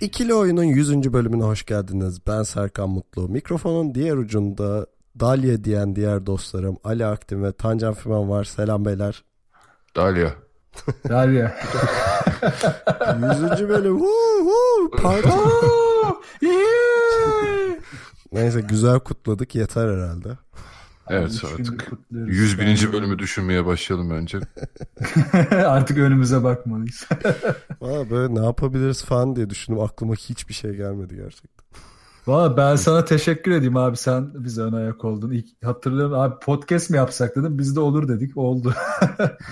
[0.00, 1.12] İkili Oyun'un 100.
[1.12, 2.26] bölümüne hoş geldiniz.
[2.26, 3.28] Ben Serkan Mutlu.
[3.28, 4.86] Mikrofonun diğer ucunda
[5.20, 8.44] Dalya diyen diğer dostlarım Ali Aktin ve Tancan Fümen var.
[8.44, 9.24] Selam beyler.
[9.96, 10.34] Dalya.
[11.08, 11.56] Derya.
[13.58, 13.68] 100.
[13.68, 13.98] bölüm.
[13.98, 15.28] Woo, woo, parti.
[18.32, 20.38] Neyse güzel kutladık yeter herhalde.
[21.10, 22.36] Evet artık kutluyoruz.
[22.36, 22.92] 101.
[22.92, 24.38] bölümü düşünmeye başlayalım bence.
[25.50, 27.08] Artık önümüze bakmalıyız.
[27.80, 29.80] Valla böyle ne yapabiliriz falan diye düşündüm.
[29.80, 31.58] Aklıma hiçbir şey gelmedi gerçekten.
[32.26, 35.30] Valla ben sana teşekkür edeyim abi sen bize ön ayak oldun.
[35.30, 37.58] İlk hatırlıyorum abi podcast mi yapsak dedim.
[37.58, 38.36] Biz de olur dedik.
[38.36, 38.74] Oldu.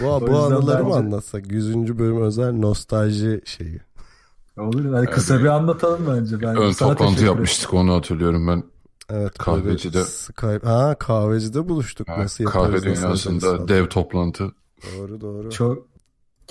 [0.00, 1.52] Bu, bu anıları mı anlatsak?
[1.52, 1.98] 100.
[1.98, 3.80] bölüm özel nostalji şeyi.
[4.58, 4.92] olur.
[4.92, 6.40] Hadi kısa bir anlatalım bence.
[6.40, 8.62] Ben Ön sana toplantı yapmıştık onu hatırlıyorum ben.
[9.10, 10.04] Evet Kahvecide.
[10.04, 10.60] Skype.
[10.66, 12.08] Ha kahvecide buluştuk.
[12.08, 12.82] Ha, Nasıl yaparız?
[12.82, 13.68] Kahve nasıl dünyasında falan.
[13.68, 14.52] dev toplantı.
[14.98, 15.50] Doğru doğru.
[15.50, 15.86] Çok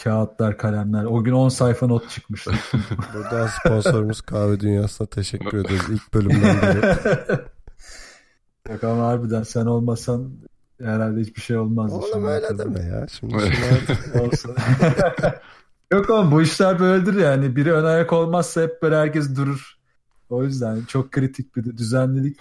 [0.04, 1.04] kağıtlar, kalemler.
[1.06, 2.52] O gün 10 sayfa not çıkmıştı.
[3.14, 5.82] Buradan sponsorumuz Kahve Dünyası'na teşekkür ederiz.
[5.92, 6.96] İlk bölümden beri.
[8.72, 10.32] Yok ama harbiden sen olmasan
[10.82, 11.96] herhalde hiçbir şey olmazdı.
[11.96, 12.76] Oğlum öyle hatırlıyorum.
[12.76, 13.08] deme ya.
[13.08, 13.34] Şimdi,
[14.14, 14.56] şimdi Olsun.
[15.94, 17.56] Yok oğlum bu işler böyledir yani.
[17.56, 19.75] Biri ön ayak olmazsa hep böyle herkes durur.
[20.30, 22.38] O yüzden çok kritik bir de düzenlilik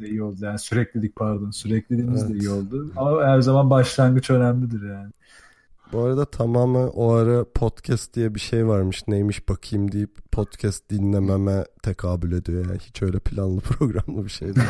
[0.00, 0.36] de iyi oldu.
[0.40, 1.50] Yani süreklilik pardon.
[1.50, 2.42] Sürekliliğimiz de Evet.
[2.42, 2.92] iyi oldu.
[2.96, 5.12] Ama her zaman başlangıç önemlidir yani.
[5.92, 9.08] bu arada tamamı o ara podcast diye bir şey varmış.
[9.08, 12.66] Neymiş bakayım deyip podcast dinlememe tekabül ediyor.
[12.66, 14.66] Yani hiç öyle planlı programlı bir şey değil.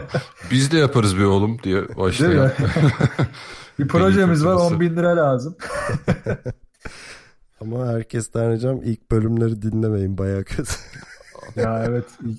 [0.50, 2.52] Biz de yaparız bir oğlum diye başlayan.
[3.78, 4.74] bir projemiz var fırtınası.
[4.74, 5.56] 10 bin lira lazım.
[7.60, 10.18] Ama herkesten ricam ilk bölümleri dinlemeyin.
[10.18, 10.72] Bayağı kötü.
[11.56, 12.38] Ya evet ilk,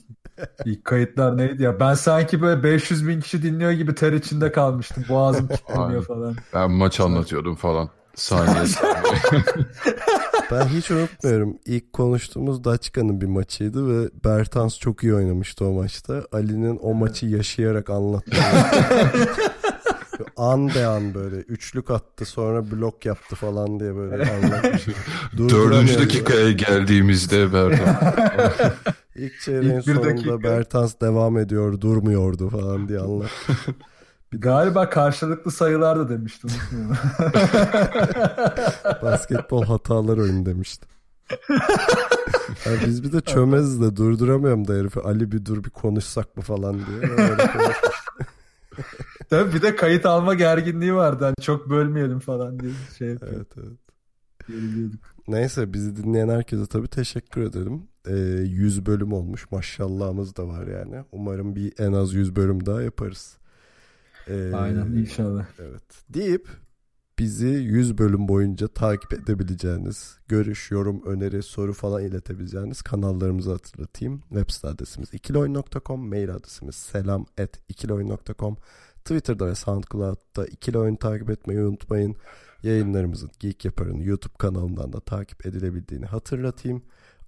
[0.65, 1.79] ilk kayıtlar neydi ya?
[1.79, 5.05] Ben sanki böyle 500 bin kişi dinliyor gibi ter içinde kalmıştım.
[5.09, 6.35] Boğazım kilitleniyor falan.
[6.53, 7.89] Ben maç anlatıyordum falan.
[8.15, 9.03] Saniye saniye.
[10.51, 11.57] Ben hiç unutmuyorum.
[11.65, 16.23] İlk konuştuğumuz Daçka'nın bir maçıydı ve Bertans çok iyi oynamıştı o maçta.
[16.31, 18.37] Ali'nin o maçı yaşayarak anlattığı.
[20.37, 24.87] an be an böyle üçlük attı sonra blok yaptı falan diye böyle anlatmış.
[25.37, 28.13] Dördüncü dakikaya geldiğimizde Bertan.
[29.15, 30.43] İlk çeyreğin İlk sonunda dakika.
[30.43, 33.29] Bertans devam ediyor durmuyordu falan diye anlat.
[34.31, 36.49] Galiba karşılıklı sayılar da demiştim.
[39.01, 40.85] Basketbol hatalar oyunu demişti.
[42.65, 44.99] Yani biz bir de çömeziz de durduramıyorum da herifi.
[44.99, 47.01] Ali bir dur bir konuşsak mı falan diye.
[47.01, 47.77] Konuşmuş.
[49.29, 51.23] Tabii bir de kayıt alma gerginliği vardı.
[51.23, 53.47] Hani çok bölmeyelim falan diye şey yapıyorduk.
[53.57, 53.77] evet evet.
[54.47, 54.99] geriliyorduk.
[55.27, 57.83] Neyse bizi dinleyen herkese tabii teşekkür ederim.
[58.07, 59.51] Ee, 100 bölüm olmuş.
[59.51, 61.03] Maşallahımız da var yani.
[61.11, 63.37] Umarım bir en az 100 bölüm daha yaparız.
[64.27, 65.45] Ee, Aynen inşallah.
[65.59, 65.83] Evet.
[66.09, 66.47] Deyip
[67.19, 74.21] bizi 100 bölüm boyunca takip edebileceğiniz, görüş, yorum, öneri, soru falan iletebileceğiniz kanallarımızı hatırlatayım.
[74.29, 78.57] Web site adresimiz ikiloyun.com, mail adresimiz selam at ikiloyun.com.
[78.95, 82.15] Twitter'da ve SoundCloud'da ikili oyun takip etmeyi unutmayın.
[82.63, 86.83] Yayınlarımızın Geek Yapar'ın YouTube kanalından da takip edilebildiğini hatırlatayım.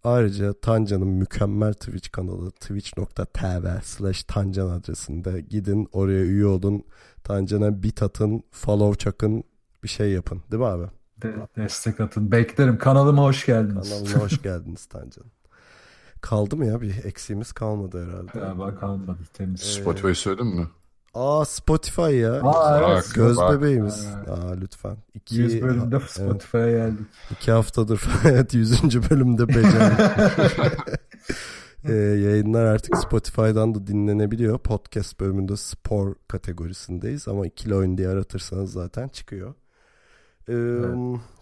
[0.06, 6.84] Ayrıca Tancan'ın mükemmel Twitch kanalı twitch.tv slash Tancan adresinde gidin oraya üye olun.
[7.24, 9.44] Tancan'a bit atın, follow çakın,
[9.84, 10.42] bir şey yapın.
[10.52, 10.86] Değil mi abi?
[11.22, 12.32] De- destek atın.
[12.32, 12.78] Beklerim.
[12.78, 13.90] Kanalıma hoş geldiniz.
[13.90, 15.26] Kanalıma hoş geldiniz Tancan.
[16.22, 16.82] Kaldı mı ya?
[16.82, 18.32] Bir eksiğimiz kalmadı herhalde.
[18.34, 19.62] Galiba kalmadı temiz.
[19.62, 20.68] Spotify söyledin mi?
[21.16, 22.34] Aa Spotify ya.
[22.42, 22.88] Aa, evet.
[23.08, 23.54] Bak, Göz bak.
[23.62, 24.08] bebeğimiz.
[24.18, 24.30] Evet.
[24.30, 24.98] Aa lütfen.
[25.14, 27.06] İki, 100 bölümde Evet, Spotify'a geldik.
[27.32, 29.10] iki haftadır evet 100.
[29.12, 30.00] bölümde becerdik.
[31.90, 34.58] Ee, yayınlar artık Spotify'dan da dinlenebiliyor.
[34.60, 39.54] Podcast bölümünde spor kategorisindeyiz ama ikili oyun diye aratırsanız zaten çıkıyor.
[40.50, 40.54] Ee,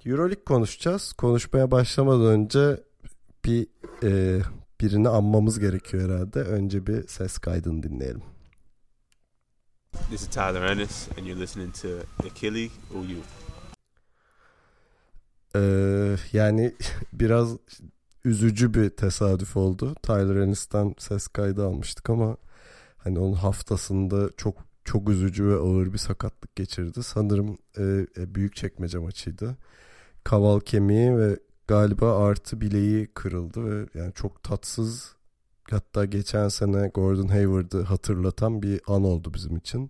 [0.05, 1.13] Euroleague konuşacağız.
[1.13, 2.83] Konuşmaya başlamadan önce
[3.45, 3.67] bir
[4.03, 4.41] e,
[4.81, 6.39] birini anmamız gerekiyor herhalde.
[6.39, 8.21] Önce bir ses kaydını dinleyelim.
[9.93, 11.87] This is Tyler Ennis, and you're listening to
[12.25, 13.23] Achille OU.
[15.55, 16.73] Ee, yani
[17.13, 17.57] biraz
[18.25, 19.95] üzücü bir tesadüf oldu.
[20.03, 22.37] Tyler Ennis'ten ses kaydı almıştık ama
[22.97, 24.55] hani onun haftasında çok
[24.85, 27.03] çok üzücü ve ağır bir sakatlık geçirdi.
[27.03, 27.83] Sanırım e,
[28.17, 29.57] e, büyük çekmece maçıydı.
[30.23, 35.15] Kaval kemiği ve galiba artı bileği kırıldı ve yani çok tatsız
[35.71, 39.89] hatta geçen sene Gordon Hayward'ı hatırlatan bir an oldu bizim için.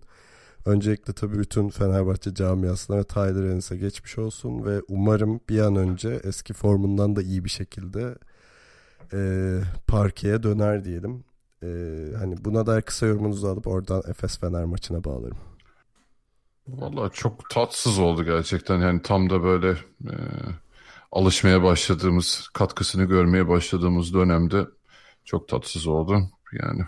[0.66, 6.20] Öncelikle tabii bütün Fenerbahçe camiasına ve Tyler Ennis'e geçmiş olsun ve umarım bir an önce
[6.24, 8.14] eski formundan da iyi bir şekilde
[9.12, 11.24] e, parkeye döner diyelim.
[11.62, 11.66] E,
[12.18, 15.38] hani buna dair kısa yorumunuzu alıp oradan Efes Fener maçına bağlarım.
[16.68, 18.78] Valla çok tatsız oldu gerçekten.
[18.78, 19.70] Yani tam da böyle
[20.04, 20.14] e,
[21.12, 24.66] alışmaya başladığımız, katkısını görmeye başladığımız dönemde
[25.24, 26.30] çok tatsız oldu.
[26.52, 26.82] Yani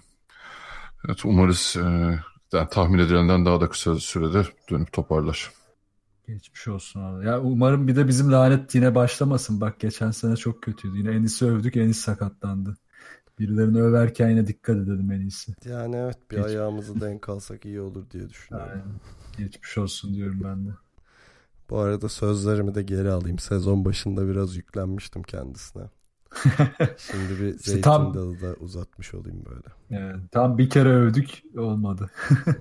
[1.09, 1.81] evet, umarız e,
[2.53, 5.51] yani tahmin edilenden daha da kısa sürede dönüp toparlar.
[6.29, 7.27] Geçmiş olsun abi.
[7.27, 9.61] Ya umarım bir de bizim lanet yine başlamasın.
[9.61, 10.99] Bak geçen sene çok kötüydü.
[10.99, 12.77] Yine Enis'i övdük, Enis sakatlandı.
[13.39, 15.55] Birilerini överken yine dikkat edelim en iyisi.
[15.65, 18.73] Yani evet bir Geç- ayağımızı denk alsak iyi olur diye düşünüyorum.
[18.73, 19.49] Aynen.
[19.49, 20.71] Geçmiş olsun diyorum ben de.
[21.71, 23.39] Bu arada sözlerimi de geri alayım.
[23.39, 25.83] Sezon başında biraz yüklenmiştim kendisine.
[26.99, 30.03] Şimdi bir İşte zeytin tam- dalı da uzatmış olayım böyle.
[30.03, 32.11] Evet, tam bir kere övdük olmadı.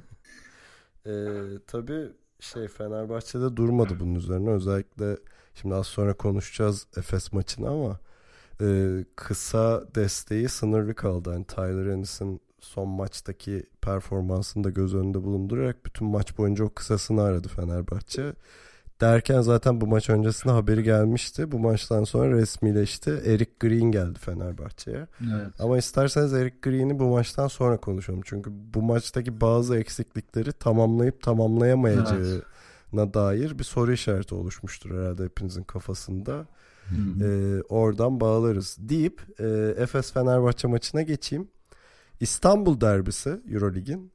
[1.07, 4.49] Ee, tabii şey Fenerbahçe'de durmadı bunun üzerine.
[4.49, 5.17] Özellikle
[5.55, 7.99] şimdi az sonra konuşacağız Efes maçını ama
[8.61, 11.29] e, kısa desteği sınırlı kaldı.
[11.31, 17.21] Yani Tyler Ennis'in son maçtaki performansını da göz önünde bulundurarak bütün maç boyunca o kısasını
[17.21, 18.33] aradı Fenerbahçe.
[19.01, 21.51] Derken zaten bu maç öncesinde haberi gelmişti.
[21.51, 23.09] Bu maçtan sonra resmileşti.
[23.25, 25.07] Eric Green geldi Fenerbahçe'ye.
[25.21, 25.47] Evet.
[25.59, 28.21] Ama isterseniz Eric Green'i bu maçtan sonra konuşalım.
[28.25, 36.45] Çünkü bu maçtaki bazı eksiklikleri tamamlayıp tamamlayamayacağına dair bir soru işareti oluşmuştur herhalde hepinizin kafasında.
[37.21, 41.47] Ee, oradan bağlarız deyip e, Efes Fenerbahçe maçına geçeyim.
[42.19, 44.11] İstanbul derbisi Eurolig'in.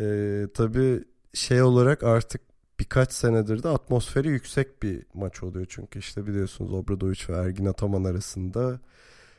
[0.00, 2.40] Ee, tabii şey olarak artık
[2.80, 5.66] birkaç senedir de atmosferi yüksek bir maç oluyor.
[5.68, 8.80] Çünkü işte biliyorsunuz Obradoviç ve Ergin Ataman arasında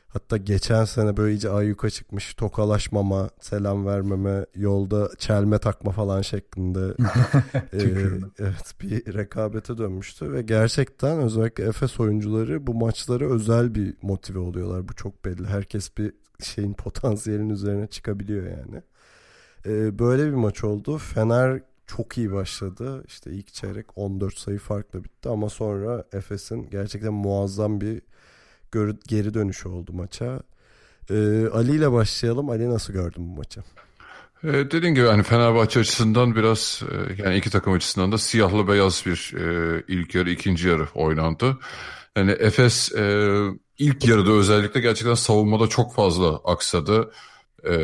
[0.08, 6.80] hatta geçen sene böyle iyice ayyuka çıkmış tokalaşmama, selam vermeme, yolda çelme takma falan şeklinde
[7.72, 7.80] e,
[8.38, 14.88] evet bir rekabete dönmüştü ve gerçekten özellikle Efes oyuncuları bu maçlara özel bir motive oluyorlar.
[14.88, 15.46] Bu çok belli.
[15.46, 16.12] Herkes bir
[16.42, 18.82] şeyin potansiyelin üzerine çıkabiliyor yani.
[19.66, 20.98] E, böyle bir maç oldu.
[20.98, 23.04] Fener çok iyi başladı.
[23.06, 28.02] İşte ilk çeyrek 14 sayı farkla bitti ama sonra Efes'in gerçekten muazzam bir
[29.08, 30.40] geri, dönüşü oldu maça.
[31.10, 32.50] Ee, Ali ile başlayalım.
[32.50, 33.60] Ali nasıl gördün bu maçı?
[34.44, 39.02] E, dediğim gibi hani Fenerbahçe açısından biraz e, yani iki takım açısından da siyahlı beyaz
[39.06, 41.58] bir e, ilk yarı ikinci yarı oynandı.
[42.16, 43.34] Yani Efes e,
[43.78, 47.12] ilk yarıda özellikle gerçekten savunmada çok fazla aksadı.
[47.68, 47.74] E,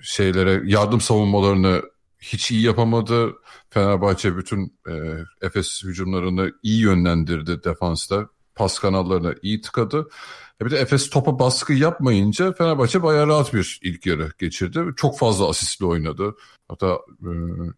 [0.00, 1.82] şeylere yardım savunmalarını
[2.22, 3.32] hiç iyi yapamadı.
[3.70, 4.92] Fenerbahçe bütün e,
[5.42, 8.28] Efes hücumlarını iyi yönlendirdi defansta.
[8.54, 10.08] Pas kanallarını iyi tıkadı.
[10.60, 14.80] E bir de Efes topa baskı yapmayınca Fenerbahçe bayağı rahat bir ilk yarı geçirdi.
[14.96, 16.34] Çok fazla asistli oynadı.
[16.68, 17.30] Hatta e,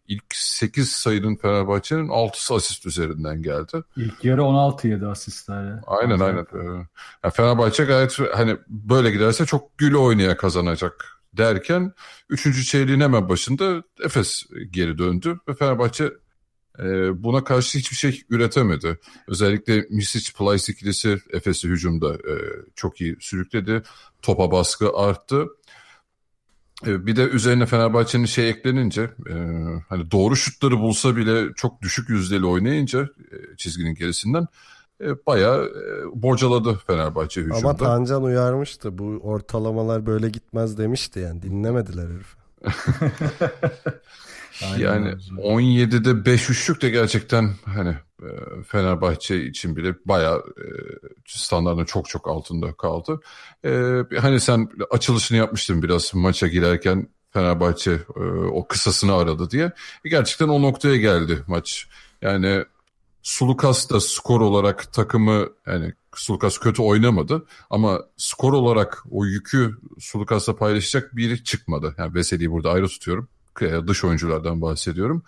[0.08, 3.82] ilk 8 sayının Fenerbahçe'nin 6'sı asist üzerinden geldi.
[3.96, 5.80] İlk yarı 16 yedi asistlerle.
[5.86, 6.46] Aynen aynen.
[6.54, 6.86] Ee,
[7.24, 11.92] yani Fenerbahçe gayet hani böyle giderse çok gül oynaya kazanacak derken
[12.28, 12.68] 3.
[12.68, 16.12] çeyreğin hemen başında Efes geri döndü ve Fenerbahçe
[16.78, 16.84] e,
[17.22, 18.98] buna karşı hiçbir şey üretemedi.
[19.28, 22.34] Özellikle Misic Plyce ikilisi Efes'i hücumda e,
[22.74, 23.82] çok iyi sürükledi.
[24.22, 25.46] Topa baskı arttı.
[26.86, 29.10] E, bir de üzerine Fenerbahçe'nin şey eklenince
[29.88, 33.08] hani doğru şutları bulsa bile çok düşük yüzdeli oynayınca
[33.56, 34.46] çizginin gerisinden
[35.00, 37.58] e, bayağı e, bocaladı Fenerbahçe hücumda.
[37.58, 38.98] Ama Tancan uyarmıştı.
[38.98, 41.42] Bu ortalamalar böyle gitmez demişti yani.
[41.42, 42.36] Dinlemediler herif.
[44.78, 45.16] Yani öyle.
[45.16, 48.28] 17'de 5 üçlük de gerçekten hani e,
[48.66, 50.66] Fenerbahçe için bile bayağı e,
[51.26, 53.20] standartın çok çok altında kaldı.
[53.64, 53.70] E,
[54.20, 58.20] hani sen açılışını yapmıştın biraz maça girerken Fenerbahçe e,
[58.52, 59.72] o kısasını aradı diye.
[60.04, 61.86] E, gerçekten o noktaya geldi maç.
[62.22, 62.64] Yani
[63.24, 70.56] Sulukas da skor olarak takımı yani Sulukas kötü oynamadı ama skor olarak o yükü Sulukas'la
[70.56, 71.94] paylaşacak biri çıkmadı.
[71.98, 73.28] Yani Veseli'yi burada ayrı tutuyorum.
[73.86, 75.22] Dış oyunculardan bahsediyorum.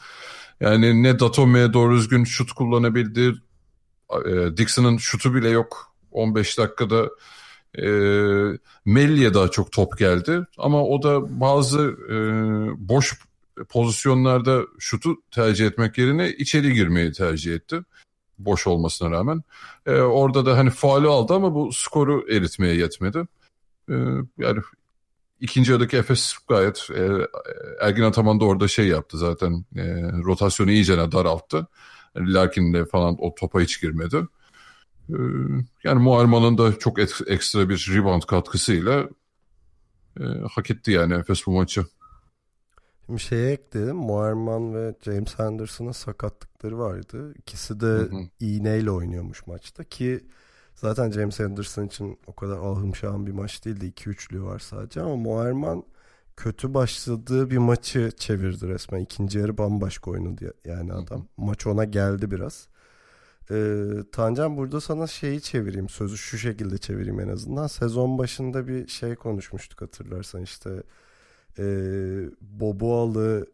[0.61, 3.35] Yani ne Datome'ye doğru düzgün şut kullanabildi.
[4.27, 5.95] E, Dixon'ın şutu bile yok.
[6.11, 7.11] 15 dakikada
[7.79, 7.87] e,
[8.85, 10.41] Melli'ye daha çok top geldi.
[10.59, 12.17] Ama o da bazı e,
[12.89, 13.19] boş
[13.69, 17.81] pozisyonlarda şutu tercih etmek yerine içeri girmeyi tercih etti.
[18.39, 19.43] Boş olmasına rağmen.
[19.87, 23.27] E, orada da hani faali aldı ama bu skoru eritmeye yetmedi.
[23.91, 23.95] E,
[24.39, 24.61] yani
[25.41, 27.29] ikinci yarıdaki Efes gayet e,
[27.81, 29.85] Ergin Ataman da orada şey yaptı zaten e,
[30.25, 31.67] rotasyonu iyice daralttı.
[32.17, 34.27] Yani Larkin'le falan o topa hiç girmedi.
[35.11, 35.15] Ee,
[35.85, 39.09] yani Muharman'ın da çok ekstra bir rebound katkısıyla
[40.21, 41.87] e, hak etti yani Efes bu maçı.
[43.07, 43.97] Şimdi şeye ekledim.
[43.97, 47.35] Muharman ve James Henderson'ın sakatlıkları vardı.
[47.39, 48.21] İkisi de hı hı.
[48.41, 50.21] iğneyle oynuyormuş maçta ki
[50.75, 53.87] zaten James Henderson için o kadar ahım şahım bir maç değildi.
[53.87, 55.85] 2 üçlü var sadece ama Muharman
[56.37, 59.01] kötü başladığı bir maçı çevirdi resmen.
[59.01, 61.21] İkinci yarı bambaşka oynadı yani adam.
[61.21, 61.25] Hı.
[61.37, 62.69] Maç ona geldi biraz.
[63.51, 65.89] Ee, Tancan burada sana şeyi çevireyim.
[65.89, 67.67] Sözü şu şekilde çevireyim en azından.
[67.67, 70.83] Sezon başında bir şey konuşmuştuk hatırlarsan işte
[71.59, 71.65] e,
[72.41, 73.47] Boboalı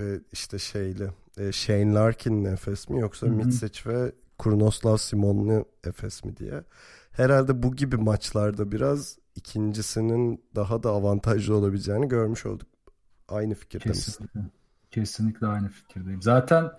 [0.00, 6.36] ve işte şeyle e, Shane Larkin'in Efes mi yoksa Mitsic ve Kurnoslav Simon'lu Efes mi
[6.36, 6.64] diye.
[7.12, 12.68] Herhalde bu gibi maçlarda biraz ikincisinin daha da avantajlı olabileceğini görmüş olduk.
[13.28, 14.40] Aynı fikirde Kesinlikle.
[14.40, 14.52] misin?
[14.90, 16.22] Kesinlikle aynı fikirdeyim.
[16.22, 16.70] Zaten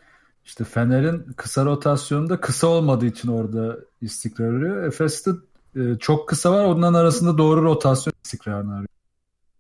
[0.45, 4.83] işte Fener'in kısa rotasyonunda kısa olmadığı için orada istikrar arıyor.
[4.83, 5.31] Efes'te
[5.75, 6.65] e, çok kısa var.
[6.65, 8.87] Onların arasında doğru rotasyon istikrarını arıyor.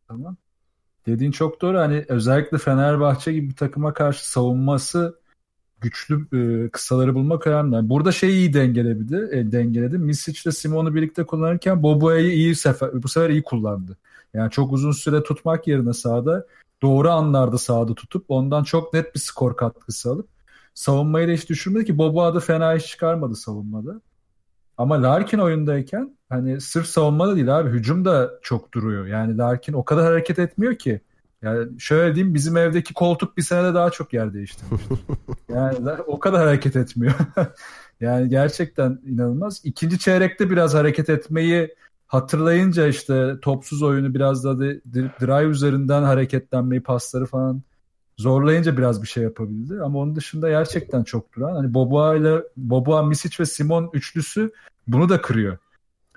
[0.07, 0.37] Tamam.
[1.05, 1.79] Dediğin çok doğru.
[1.79, 5.19] Hani özellikle Fenerbahçe gibi bir takıma karşı savunması
[5.81, 7.75] güçlü e, kısaları bulmak önemli.
[7.75, 9.29] Yani burada şeyi iyi dengeledi.
[9.31, 9.97] E, dengeledi.
[9.97, 13.97] Misic ile Simon'u birlikte kullanırken Boboa'yı iyi sefer, bu sefer iyi kullandı.
[14.33, 16.47] Yani çok uzun süre tutmak yerine sahada
[16.81, 20.27] doğru anlarda sahada tutup ondan çok net bir skor katkısı alıp
[20.73, 24.01] savunmayı da hiç düşürmedi ki Boboa da fena iş çıkarmadı savunmada.
[24.77, 29.05] Ama Larkin oyundayken hani sırf savunmada değil abi hücum da çok duruyor.
[29.05, 31.01] Yani Larkin o kadar hareket etmiyor ki.
[31.41, 34.97] Yani şöyle diyeyim bizim evdeki koltuk bir senede daha çok yer değiştirmiştir.
[35.49, 37.13] yani o kadar hareket etmiyor.
[38.01, 39.61] yani gerçekten inanılmaz.
[39.63, 41.75] İkinci çeyrekte biraz hareket etmeyi
[42.07, 47.61] hatırlayınca işte topsuz oyunu biraz da drive üzerinden hareketlenmeyi pasları falan
[48.17, 49.81] zorlayınca biraz bir şey yapabildi.
[49.81, 51.55] Ama onun dışında gerçekten çok duran.
[51.55, 54.51] Hani Boboa ile Boboa, Misic ve Simon üçlüsü
[54.87, 55.57] bunu da kırıyor.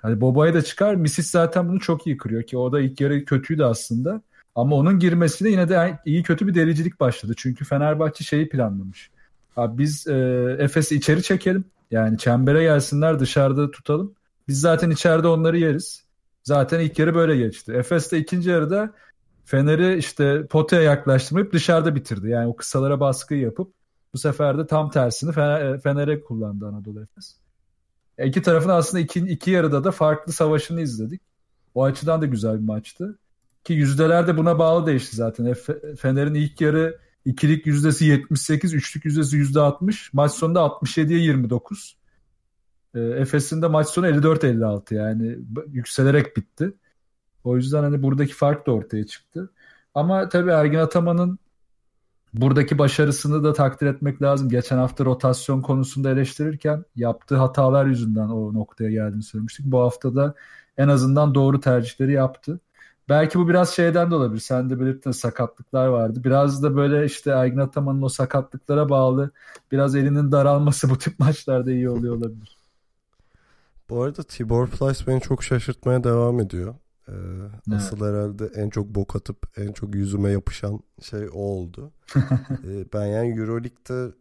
[0.01, 0.95] Hani Boboa'yı da çıkar.
[0.95, 4.21] Misic zaten bunu çok iyi kırıyor ki o da ilk yarı kötüydü aslında.
[4.55, 7.33] Ama onun girmesiyle yine de iyi kötü bir delicilik başladı.
[7.37, 9.09] Çünkü Fenerbahçe şeyi planlamış.
[9.57, 10.15] Abi biz e,
[10.59, 11.65] Efes'i içeri çekelim.
[11.91, 14.13] Yani çembere gelsinler dışarıda tutalım.
[14.47, 16.03] Biz zaten içeride onları yeriz.
[16.43, 17.71] Zaten ilk yarı böyle geçti.
[17.71, 18.93] Efes de ikinci yarıda
[19.47, 22.29] Fener'i işte potaya yaklaştırmayıp dışarıda bitirdi.
[22.29, 23.73] Yani o kısalara baskı yapıp
[24.13, 27.35] bu sefer de tam tersini Fener, Fener'e kullandı Anadolu Efes.
[28.17, 31.21] E, iki tarafın aslında iki, iki yarıda da farklı savaşını izledik.
[31.75, 33.19] O açıdan da güzel bir maçtı.
[33.63, 35.55] Ki yüzdeler de buna bağlı değişti zaten.
[35.97, 40.13] Fener'in ilk yarı ikilik yüzdesi 78, üçlük yüzdesi yüzde 60.
[40.13, 41.97] Maç sonunda 67'ye 29.
[42.95, 45.37] E, Efes'in de maç sonu 54-56 yani
[45.67, 46.73] yükselerek bitti.
[47.47, 49.49] O yüzden hani buradaki fark da ortaya çıktı.
[49.95, 51.39] Ama tabii Ergin Ataman'ın
[52.33, 54.49] buradaki başarısını da takdir etmek lazım.
[54.49, 59.65] Geçen hafta rotasyon konusunda eleştirirken yaptığı hatalar yüzünden o noktaya geldiğini söylemiştik.
[59.65, 60.33] Bu hafta da
[60.77, 62.59] en azından doğru tercihleri yaptı.
[63.09, 64.41] Belki bu biraz şeyden de olabilir.
[64.41, 66.21] Sen de belirttin sakatlıklar vardı.
[66.23, 69.31] Biraz da böyle işte Ergin Ataman'ın o sakatlıklara bağlı
[69.71, 72.57] biraz elinin daralması bu tip maçlarda iyi oluyor olabilir.
[73.89, 76.75] Bu arada Tibor Plyce beni çok şaşırtmaya devam ediyor.
[77.07, 77.75] Ee, evet.
[77.75, 81.91] Asıl herhalde en çok bok atıp en çok yüzüme yapışan şey o oldu.
[82.15, 84.11] ee, ben yani Euroleague'de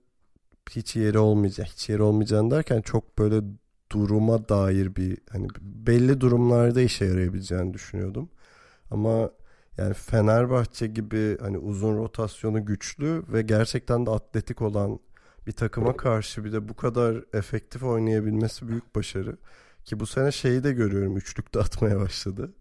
[0.70, 3.40] hiç yeri olmayacak, hiç yeri olmayacağını derken çok böyle
[3.92, 8.28] duruma dair bir hani belli durumlarda işe yarayabileceğini düşünüyordum.
[8.90, 9.30] Ama
[9.78, 15.00] yani Fenerbahçe gibi hani uzun rotasyonu güçlü ve gerçekten de atletik olan
[15.46, 19.36] bir takıma karşı bir de bu kadar efektif oynayabilmesi büyük başarı.
[19.84, 22.52] Ki bu sene şeyi de görüyorum üçlükte atmaya başladı.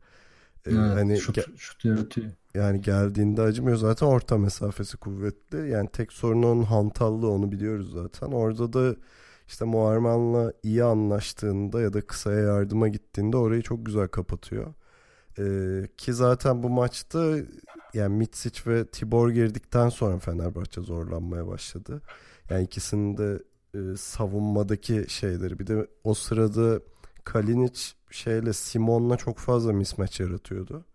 [0.66, 2.28] Ee, evet, hani şut, ge- şut yaratıyor.
[2.54, 5.70] Yani geldiğinde acımıyor zaten orta mesafesi kuvvetli.
[5.70, 8.28] Yani tek sorunu onun hantallığı onu biliyoruz zaten.
[8.28, 8.96] Orada da
[9.48, 14.74] işte Muharman'la iyi anlaştığında ya da kısaya yardıma gittiğinde orayı çok güzel kapatıyor.
[15.40, 17.36] Ee, ki zaten bu maçta
[17.94, 22.02] yani Mitsic ve Tibor girdikten sonra Fenerbahçe zorlanmaya başladı.
[22.50, 23.40] Yani ikisinin de
[23.74, 26.80] e, savunmadaki şeyleri bir de o sırada
[27.24, 27.82] Kalinic
[28.16, 30.86] şeyle Simon'la çok fazla mismatch yaratıyordu.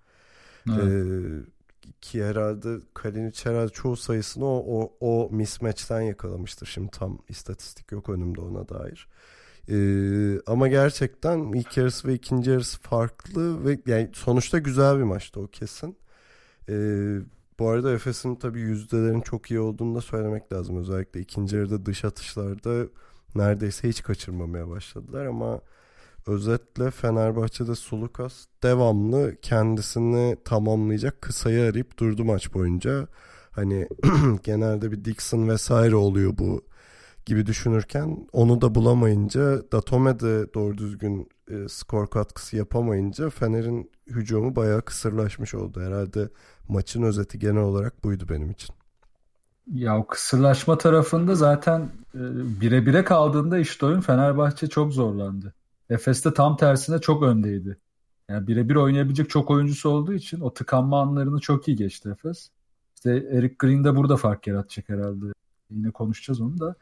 [0.68, 0.84] Evet.
[0.84, 1.60] Ee,
[2.00, 6.66] ki herhalde Kalinic herhalde çoğu sayısını o, o, o mismatch'ten yakalamıştır.
[6.66, 9.08] Şimdi tam istatistik yok önümde ona dair.
[9.68, 15.40] Ee, ama gerçekten ilk yarısı ve ikinci yarısı farklı ve yani sonuçta güzel bir maçtı
[15.40, 15.96] o kesin.
[16.68, 17.18] Ee,
[17.58, 20.76] bu arada Efes'in tabii yüzdelerin çok iyi olduğunu da söylemek lazım.
[20.76, 22.86] Özellikle ikinci yarıda dış atışlarda
[23.34, 25.60] neredeyse hiç kaçırmamaya başladılar ama
[26.26, 33.06] özetle Fenerbahçe'de Sulukas devamlı kendisini tamamlayacak kısayı arayıp durdu maç boyunca.
[33.50, 33.88] Hani
[34.42, 36.64] genelde bir Dixon vesaire oluyor bu
[37.26, 44.56] gibi düşünürken onu da bulamayınca Datome de doğru düzgün e, skor katkısı yapamayınca Fener'in hücumu
[44.56, 45.80] bayağı kısırlaşmış oldu.
[45.80, 46.28] Herhalde
[46.68, 48.74] maçın özeti genel olarak buydu benim için.
[49.66, 51.80] Ya o kısırlaşma tarafında zaten
[52.14, 52.20] e,
[52.60, 55.54] bire bire kaldığında işte oyun Fenerbahçe çok zorlandı.
[55.90, 57.78] Efes'te tam tersine çok öndeydi.
[58.28, 62.50] Yani birebir oynayabilecek çok oyuncusu olduğu için o tıkanma anlarını çok iyi geçti Efes.
[62.96, 65.26] İşte Eric Green de burada fark yaratacak herhalde.
[65.70, 66.74] Yine konuşacağız onu da.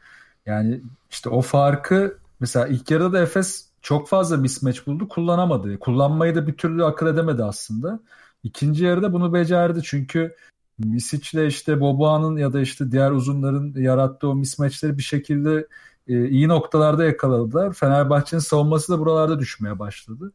[0.45, 5.79] Yani işte o farkı mesela ilk yarıda da Efes çok fazla mismatch buldu kullanamadı.
[5.79, 7.99] Kullanmayı da bir türlü akıl edemedi aslında.
[8.43, 10.35] İkinci yarıda bunu becerdi çünkü
[10.79, 15.67] Misic'le işte Boboa'nın ya da işte diğer uzunların yarattığı o mismatchleri bir şekilde
[16.09, 17.73] iyi noktalarda yakaladılar.
[17.73, 20.31] Fenerbahçe'nin savunması da buralarda düşmeye başladı.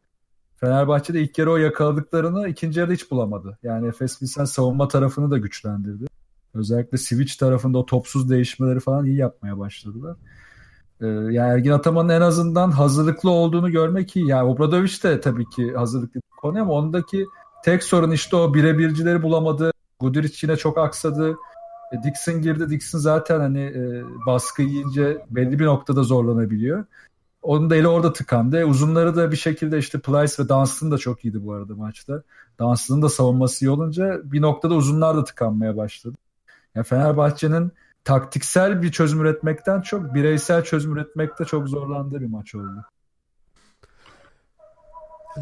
[0.57, 3.59] Fenerbahçe de ilk yarı o yakaladıklarını ikinci yarıda hiç bulamadı.
[3.63, 6.05] Yani Efes Pilsen savunma tarafını da güçlendirdi.
[6.55, 10.17] Özellikle switch tarafında o topsuz değişmeleri falan iyi yapmaya başladılar.
[11.01, 14.29] Ee, yani Ergin Ataman'ın en azından hazırlıklı olduğunu görmek iyi.
[14.29, 17.27] Yani Obradoviç de tabii ki hazırlıklı bir konu ama ondaki
[17.65, 19.71] tek sorun işte o birebircileri bulamadı.
[20.01, 21.37] Guduric yine çok aksadı.
[21.95, 22.71] E, Dixon girdi.
[22.71, 26.85] Dixon zaten hani e, baskı yiyince belli bir noktada zorlanabiliyor.
[27.43, 28.61] Onun da eli orada tıkandı.
[28.61, 32.23] E, uzunları da bir şekilde işte Plyce ve Dunstan da çok iyiydi bu arada maçta.
[32.61, 36.17] Dunstan'ın da savunması iyi olunca bir noktada uzunlar da tıkanmaya başladı.
[36.75, 37.73] Yani Fenerbahçe'nin
[38.05, 42.85] taktiksel bir çözüm üretmekten çok bireysel çözüm üretmekte çok zorlandığı bir maç oldu.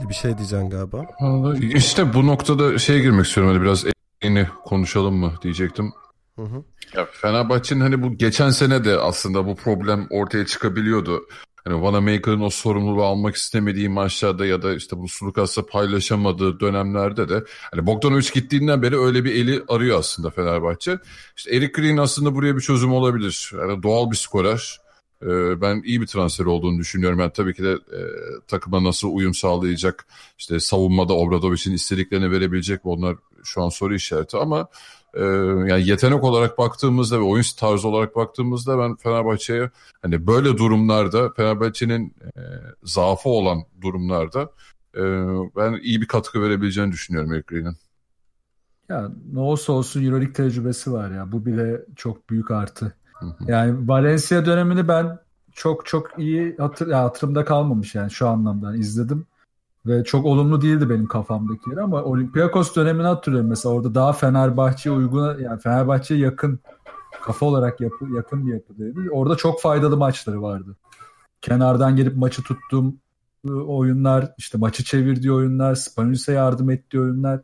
[0.09, 1.07] Bir şey diyeceksin galiba.
[1.61, 3.53] İşte bu noktada şey girmek istiyorum.
[3.53, 3.85] Hani biraz
[4.23, 5.93] yeni konuşalım mı diyecektim.
[6.43, 6.65] Hı hı.
[6.97, 11.27] Ya Fenerbahçe'nin hani bu geçen sene de aslında bu problem ortaya çıkabiliyordu.
[11.65, 17.45] Hani Vanamaker'ın o sorumluluğu almak istemediği maçlarda ya da işte bu Sulukas'la paylaşamadığı dönemlerde de
[17.71, 20.99] hani Bogdanovic gittiğinden beri öyle bir eli arıyor aslında Fenerbahçe.
[21.37, 23.51] İşte Eric Green aslında buraya bir çözüm olabilir.
[23.59, 24.79] Yani doğal bir skorer.
[25.23, 27.21] Ee, ben iyi bir transfer olduğunu düşünüyorum.
[27.21, 28.01] Yani tabii ki de e,
[28.49, 30.07] takıma nasıl uyum sağlayacak,
[30.39, 34.69] işte savunmada Obradovic'in istediklerini verebilecek mi onlar şu an soru işareti ama
[35.15, 35.25] e,
[35.71, 39.71] yani yetenek olarak baktığımızda ve oyun tarzı olarak baktığımızda ben Fenerbahçe'ye
[40.03, 42.41] hani böyle durumlarda Fenerbahçe'nin e,
[42.85, 44.43] zaafı olan durumlarda
[44.97, 45.03] e,
[45.57, 47.77] ben iyi bir katkı verebileceğini düşünüyorum Green'in.
[48.89, 51.33] Ya ne olsa olsun Euroleague tecrübesi var ya.
[51.33, 52.93] Bu bile çok büyük artı.
[53.47, 55.19] Yani Valencia dönemini ben
[55.53, 59.27] çok çok iyi hatır, ya hatırımda kalmamış yani şu anlamda izledim.
[59.87, 64.97] Ve çok olumlu değildi benim kafamdaki yer ama Olympiakos dönemini hatırlıyorum mesela orada daha Fenerbahçe'ye
[64.97, 66.61] uygun yani Fenerbahçe'ye yakın
[67.23, 69.11] kafa olarak yapı, yakın bir yapıdaydı.
[69.11, 70.77] Orada çok faydalı maçları vardı.
[71.41, 72.95] Kenardan gelip maçı tuttuğum
[73.49, 77.41] ıı, oyunlar, işte maçı çevirdiği oyunlar, Spanulis'e yardım ettiği oyunlar.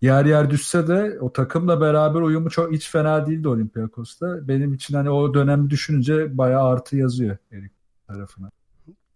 [0.00, 4.48] Yer yer düşse de o takımla beraber uyumu çok hiç fena değildi Olympiakos'ta.
[4.48, 7.72] Benim için hani o dönemi düşününce bayağı artı yazıyor Erik
[8.06, 8.50] tarafına.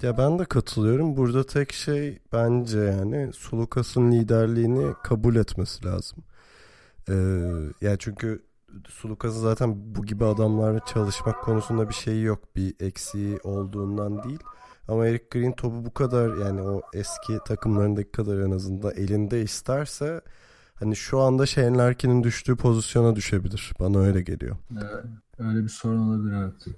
[0.02, 1.16] Ya ben de katılıyorum.
[1.16, 6.24] Burada tek şey bence yani Sulukas'ın liderliğini kabul etmesi lazım.
[7.08, 7.14] Ee,
[7.80, 8.42] ya çünkü
[8.88, 12.56] Sulukas'ın zaten bu gibi adamlarla çalışmak konusunda bir şeyi yok.
[12.56, 14.38] Bir eksiği olduğundan değil.
[14.88, 20.20] Ama Eric Green topu bu kadar yani o eski takımlarındaki kadar en azından elinde isterse
[20.74, 23.72] hani şu anda Shane Larkin'in düştüğü pozisyona düşebilir.
[23.80, 24.56] Bana öyle geliyor.
[24.72, 25.04] Evet,
[25.38, 26.76] öyle bir sorun olabilir evet.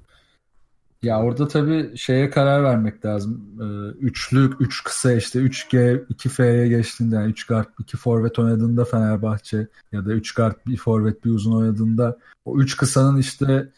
[1.05, 3.41] Ya orada tabii şeye karar vermek lazım.
[3.61, 9.67] Ee, üçlü, üç kısa işte 3G, 2F'ye geçtiğinde yani 3 guard, 2 forvet oynadığında Fenerbahçe
[9.93, 13.69] ya da 3 guard, bir forvet, bir uzun oynadığında o 3 kısanın işte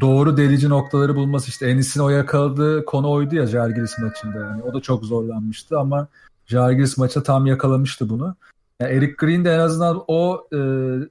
[0.00, 4.62] doğru delici noktaları bulması işte Enis'in o yakaladığı konu oydu ya Jargiris maçında yani.
[4.62, 6.08] O da çok zorlanmıştı ama
[6.46, 8.36] Jargiris maça tam yakalamıştı bunu.
[8.80, 10.56] Yani Eric Green de en azından o e,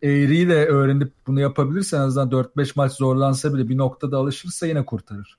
[0.02, 5.38] eğriyle öğrenip bunu yapabilirse en azından 4-5 maç zorlansa bile bir noktada alışırsa yine kurtarır.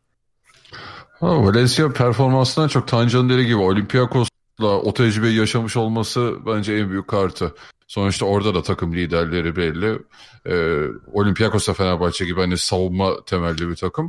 [1.20, 7.08] Ha, Valencia performansından çok Tancan dediği gibi Olympiakos'la o tecrübeyi yaşamış olması bence en büyük
[7.08, 7.54] kartı.
[7.86, 9.98] Sonuçta orada da takım liderleri belli.
[10.46, 14.08] Ee, Olympiakos'la Fenerbahçe gibi hani savunma temelli bir takım.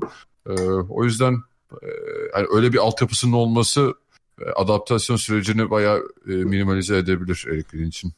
[0.50, 1.34] Ee, o yüzden
[1.72, 1.90] e,
[2.34, 3.94] hani öyle bir altyapısının olması
[4.42, 8.14] e, adaptasyon sürecini bayağı e, minimalize edebilir Green için.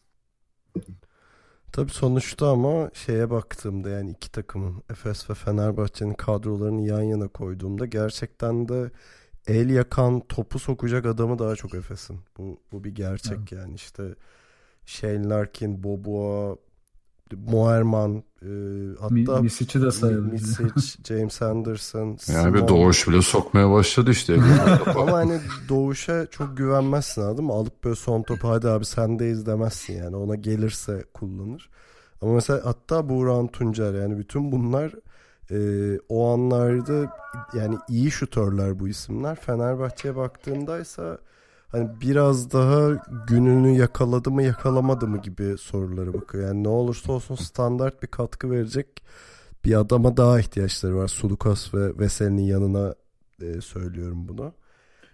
[1.72, 7.86] Tabii sonuçta ama şeye baktığımda yani iki takımın Efes ve Fenerbahçe'nin kadrolarını yan yana koyduğumda
[7.86, 8.92] gerçekten de
[9.48, 12.20] el yakan topu sokacak adamı daha çok Efes'in.
[12.38, 13.52] Bu, bu bir gerçek evet.
[13.52, 14.16] yani işte
[14.86, 16.58] Shane Larkin, Boboa,
[17.36, 18.50] Moerman e,
[19.00, 20.32] hatta Misic'i de sayabilir.
[20.32, 22.18] Misic, James Anderson.
[22.34, 24.38] Yani bir Doğuş bile sokmaya başladı işte.
[24.86, 25.40] Ama hani
[25.70, 27.54] Doğuş'a çok güvenmezsin anladın mı?
[27.54, 30.16] Alıp böyle son topu hadi abi sendeyiz demezsin yani.
[30.16, 31.70] Ona gelirse kullanır.
[32.22, 34.92] Ama mesela hatta Buğra Tuncer yani bütün bunlar
[35.52, 37.18] Ee, o anlarda
[37.54, 39.36] yani iyi şutörler bu isimler.
[39.36, 41.18] Fenerbahçe'ye baktığındaysa
[41.72, 46.48] hani biraz daha gününü yakaladı mı yakalamadı mı gibi sorulara bakıyor.
[46.48, 48.88] Yani ne olursa olsun standart bir katkı verecek
[49.66, 51.08] bir adama daha ihtiyaçları var.
[51.08, 52.96] Sulukas ve Veseli'nin yanına
[53.42, 54.54] e, söylüyorum bunu.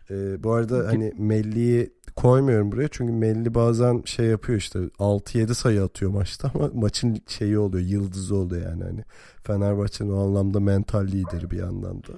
[0.10, 5.84] E, bu arada hani Melli'yi koymuyorum buraya çünkü Melli bazen şey yapıyor işte 6-7 sayı
[5.84, 9.04] atıyor maçta ama maçın şeyi oluyor yıldızı oluyor yani hani
[9.44, 12.14] Fenerbahçe'nin o anlamda mental lideri bir yandan da.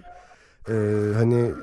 [0.74, 0.76] E,
[1.14, 1.54] hani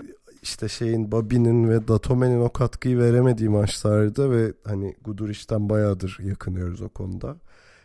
[0.47, 6.89] işte şeyin Babi'nin ve Datome'nin o katkıyı veremediği maçlarda ve hani Guduric'den bayağıdır yakınıyoruz o
[6.89, 7.37] konuda.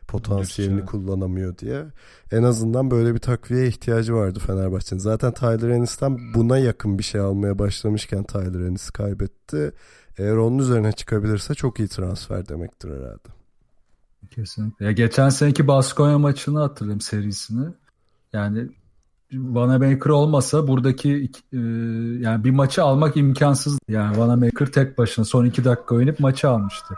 [0.07, 1.85] Potansiyelini Guduric, kullanamıyor diye.
[2.31, 4.99] En azından böyle bir takviye ihtiyacı vardı Fenerbahçe'nin.
[4.99, 9.71] Zaten Tyler Ennis'ten buna yakın bir şey almaya başlamışken Tyler Ennis kaybetti.
[10.17, 13.29] Eğer onun üzerine çıkabilirse çok iyi transfer demektir herhalde.
[14.31, 14.85] Kesinlikle.
[14.85, 17.67] Ya geçen seneki Baskonya maçını hatırlayayım serisini.
[18.33, 18.69] Yani
[19.33, 21.57] Vanamaker olmasa buradaki e,
[22.19, 23.79] yani bir maçı almak imkansız.
[23.89, 26.95] Yani Vanamaker tek başına son iki dakika oynayıp maçı almıştı.